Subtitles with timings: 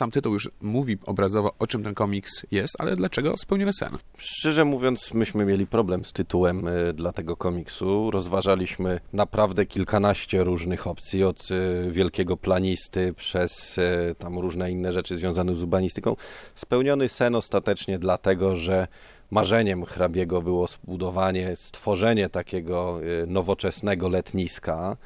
[0.00, 3.96] sam tytuł już mówi obrazowo, o czym ten komiks jest, ale dlaczego Spełniony Sen?
[4.18, 8.10] Szczerze mówiąc, myśmy mieli problem z tytułem y, dla tego komiksu.
[8.10, 15.16] Rozważaliśmy naprawdę kilkanaście różnych opcji, od y, wielkiego planisty przez y, tam różne inne rzeczy
[15.16, 16.16] związane z urbanistyką.
[16.54, 18.88] Spełniony Sen ostatecznie dlatego, że
[19.30, 24.96] marzeniem hrabiego było zbudowanie, stworzenie takiego nowoczesnego letniska,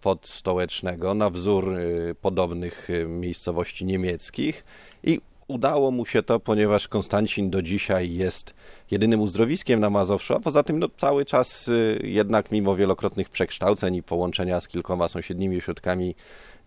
[0.00, 4.64] podstołecznego na wzór y, podobnych y, miejscowości niemieckich
[5.02, 8.54] i udało mu się to, ponieważ Konstancin do dzisiaj jest
[8.90, 13.94] jedynym uzdrowiskiem na Mazowszu, a poza tym no, cały czas y, jednak mimo wielokrotnych przekształceń
[13.94, 16.14] i połączenia z kilkoma sąsiednimi ośrodkami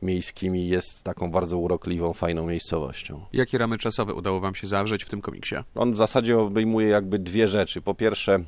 [0.02, 3.26] miejskimi jest taką bardzo urokliwą, fajną miejscowością.
[3.34, 5.56] Jakie ramy czasowe udało wam się zawrzeć w tym komiksie?
[5.76, 7.82] On w zasadzie obejmuje jakby dwie rzeczy.
[7.82, 8.44] Po pierwsze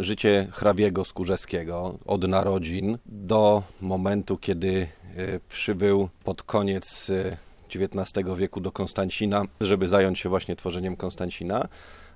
[0.00, 7.10] życie hrabiego Skórzewskiego od narodzin do momentu, kiedy e, przybył pod koniec
[7.74, 11.68] XIX e, wieku do Konstancina, żeby zająć się właśnie tworzeniem Konstancina,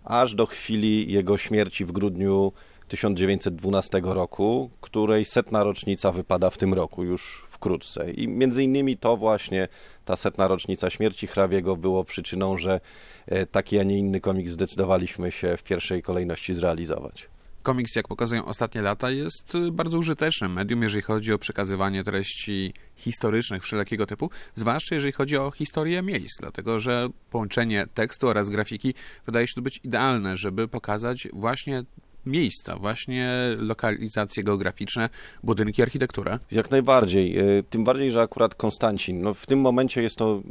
[0.04, 2.52] aż do chwili jego śmierci w grudniu
[2.88, 8.10] 1912 roku, której setna rocznica wypada w tym roku już wkrótce.
[8.10, 9.68] I między innymi to właśnie
[10.04, 12.80] ta setna rocznica śmierci hrabiego było przyczyną, że
[13.26, 17.28] e, taki, a nie inny komik zdecydowaliśmy się w pierwszej kolejności zrealizować.
[17.62, 22.74] Komiks, jak pokazują ostatnie lata, jest y, bardzo użytecznym medium, jeżeli chodzi o przekazywanie treści
[22.96, 28.94] historycznych wszelkiego typu, zwłaszcza jeżeli chodzi o historię miejsc, dlatego że połączenie tekstu oraz grafiki
[29.26, 31.84] wydaje się tu być idealne, żeby pokazać właśnie
[32.26, 35.08] miejsca, właśnie lokalizacje geograficzne,
[35.42, 36.38] budynki, architekturę?
[36.50, 37.38] Jak najbardziej.
[37.38, 40.42] E, tym bardziej, że akurat Konstancin, no w tym momencie jest to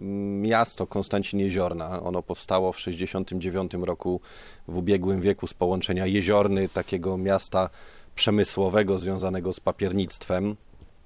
[0.41, 2.01] miasto Konstancin Jeziorna.
[2.03, 4.21] Ono powstało w 69 roku
[4.67, 7.69] w ubiegłym wieku z połączenia jeziorny, takiego miasta
[8.15, 10.55] przemysłowego związanego z papiernictwem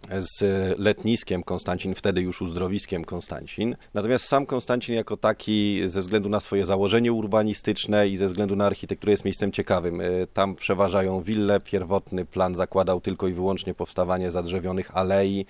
[0.10, 0.42] z
[0.80, 3.76] letniskiem Konstancin, wtedy już uzdrowiskiem Konstancin.
[3.94, 8.66] Natomiast sam Konstancin jako taki, ze względu na swoje założenie urbanistyczne i ze względu na
[8.66, 10.02] architekturę jest miejscem ciekawym.
[10.02, 15.46] E, tam przeważają wille, pierwotny plan zakładał tylko i wyłącznie powstawanie zadrzewionych alei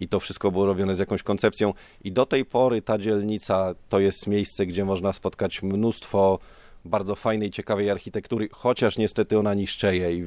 [0.00, 1.72] i to wszystko było robione z jakąś koncepcją
[2.04, 6.38] i do tej pory ta dzielnica to jest miejsce, gdzie można spotkać mnóstwo
[6.86, 10.24] bardzo fajnej, ciekawej architektury, chociaż niestety ona niszczeje i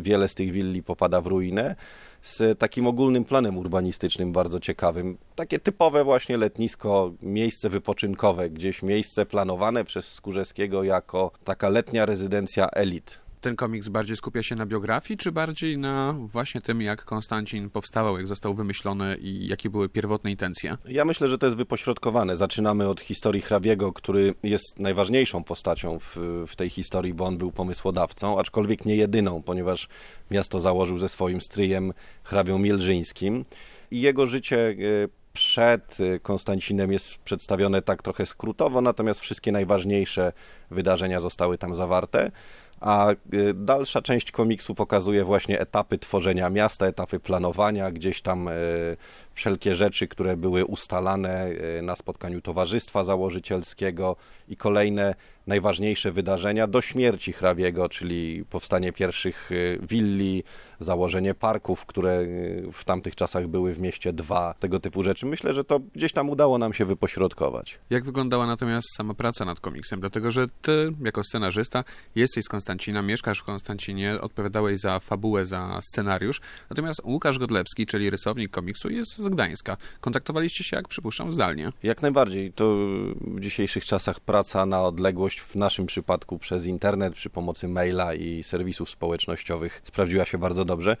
[0.00, 1.76] wiele z tych willi popada w ruinę
[2.22, 5.18] z takim ogólnym planem urbanistycznym bardzo ciekawym.
[5.36, 12.68] Takie typowe właśnie letnisko, miejsce wypoczynkowe, gdzieś miejsce planowane przez Skórzewskiego jako taka letnia rezydencja
[12.68, 17.70] elit ten komiks bardziej skupia się na biografii, czy bardziej na właśnie tym, jak Konstancin
[17.70, 20.76] powstawał, jak został wymyślony i jakie były pierwotne intencje?
[20.84, 22.36] Ja myślę, że to jest wypośrodkowane.
[22.36, 27.52] Zaczynamy od historii hrabiego, który jest najważniejszą postacią w, w tej historii, bo on był
[27.52, 29.88] pomysłodawcą, aczkolwiek nie jedyną, ponieważ
[30.30, 31.92] miasto założył ze swoim stryjem
[32.24, 33.44] hrabią Mielżyńskim
[33.90, 34.68] i jego życie
[35.04, 40.32] e, przed Konstancinem jest przedstawione tak trochę skrótowo, natomiast wszystkie najważniejsze
[40.70, 42.30] wydarzenia zostały tam zawarte
[42.80, 48.96] a y, dalsza część komiksu pokazuje właśnie etapy tworzenia miasta, etapy planowania, gdzieś tam y,
[49.34, 51.48] wszelkie rzeczy, które były ustalane
[51.78, 54.16] y, na spotkaniu towarzystwa założycielskiego
[54.48, 55.14] i kolejne
[55.46, 59.50] najważniejsze wydarzenia do śmierci hrabiego, czyli powstanie pierwszych
[59.82, 60.44] willi,
[60.80, 62.26] założenie parków, które
[62.72, 65.26] w tamtych czasach były w mieście dwa, tego typu rzeczy.
[65.26, 67.78] Myślę, że to gdzieś tam udało nam się wypośrodkować.
[67.90, 70.00] Jak wyglądała natomiast sama praca nad komiksem?
[70.00, 75.80] Dlatego, że ty jako scenarzysta jesteś z Konstancina, mieszkasz w Konstancinie, odpowiadałeś za fabułę, za
[75.82, 79.76] scenariusz, natomiast Łukasz Godlewski, czyli rysownik komiksu, jest z Gdańska.
[80.00, 81.72] Kontaktowaliście się, jak przypuszczam, zdalnie?
[81.82, 82.52] Jak najbardziej.
[82.52, 82.76] To
[83.20, 88.42] w dzisiejszych czasach praca na odległość, w naszym przypadku przez internet, przy pomocy maila i
[88.42, 90.96] serwisów społecznościowych sprawdziła się bardzo dobrze.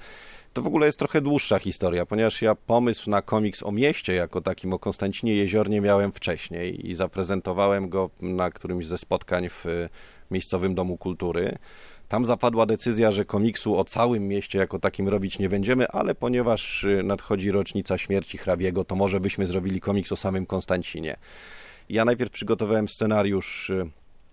[0.52, 4.40] To w ogóle jest trochę dłuższa historia, ponieważ ja pomysł na komiks o mieście jako
[4.40, 9.64] takim, o Konstancinie Jeziornie miałem wcześniej i zaprezentowałem go na którymś ze spotkań w
[10.30, 11.58] miejscowym domu kultury.
[12.10, 16.86] Tam zapadła decyzja, że komiksu o całym mieście jako takim robić nie będziemy, ale ponieważ
[17.04, 21.16] nadchodzi rocznica śmierci hrabiego, to może byśmy zrobili komiks o samym Konstancinie.
[21.88, 23.72] Ja najpierw przygotowałem scenariusz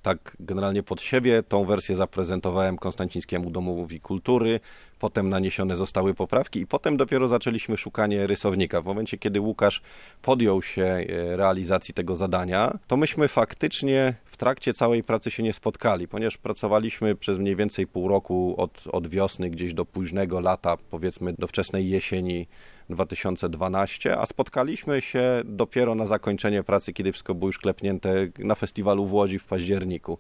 [0.02, 1.44] tak generalnie pod siebie.
[1.44, 4.60] Tą wersję zaprezentowałem Konstancińskiemu Domowi Kultury,
[5.00, 8.82] potem naniesione zostały poprawki i potem dopiero zaczęliśmy szukanie rysownika.
[8.82, 9.82] W momencie, kiedy Łukasz
[10.22, 11.06] podjął się e,
[11.38, 17.16] realizacji tego zadania, to myśmy faktycznie w trakcie całej pracy się nie spotkali, ponieważ pracowaliśmy
[17.16, 21.90] przez mniej więcej pół roku od, od wiosny gdzieś do późnego lata, powiedzmy do wczesnej
[21.90, 22.48] jesieni
[22.90, 29.06] 2012, a spotkaliśmy się dopiero na zakończenie pracy, kiedy wszystko było już klepnięte na festiwalu
[29.06, 30.18] w Łodzi w październiku.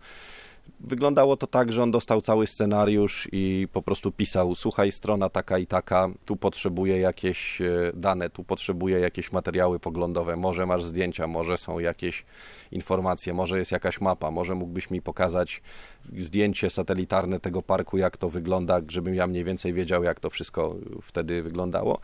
[0.80, 5.58] Wyglądało to tak, że on dostał cały scenariusz i po prostu pisał: Słuchaj, strona taka
[5.58, 11.28] i taka, tu potrzebuję jakieś e, dane, tu potrzebuję jakieś materiały poglądowe, może masz zdjęcia,
[11.28, 12.25] może są jakieś
[12.72, 15.62] informacje, może jest jakaś mapa, może mógłbyś mi pokazać
[16.18, 20.75] zdjęcie satelitarne tego parku, jak to wygląda, żebym ja mniej więcej wiedział, jak to wszystko
[21.02, 22.00] wtedy wyglądało.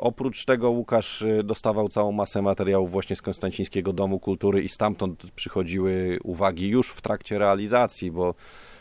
[0.00, 5.30] Oprócz tego Łukasz y, dostawał całą masę materiałów właśnie z Konstancińskiego Domu Kultury i stamtąd
[5.30, 8.34] przychodziły uwagi już w trakcie realizacji, bo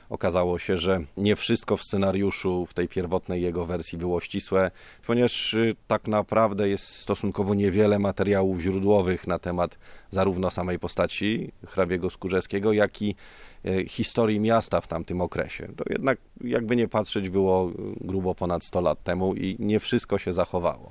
[0.10, 4.72] okazało się, że nie wszystko w scenariuszu, w tej pierwotnej jego wersji było ścisłe,
[5.08, 9.78] ponieważ y, tak naprawdę jest stosunkowo niewiele materiałów źródłowych na temat
[10.12, 13.16] zarówno samej postaci hrabiego Skórzewskiego, jak i
[13.66, 15.68] y, historii miasta w tamtym okresie.
[15.78, 17.72] To jednak, jakby nie patrzeć, było
[18.02, 20.88] grubo ponad 100 lat temu i nie wszystko się zachowało.